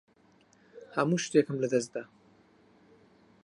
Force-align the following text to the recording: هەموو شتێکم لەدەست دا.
هەموو 0.95 1.21
شتێکم 1.25 1.55
لەدەست 1.63 1.89
دا. 1.95 2.03